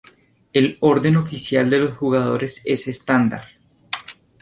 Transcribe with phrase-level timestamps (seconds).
[0.51, 3.49] El orden oficial de los jugadores es estándar.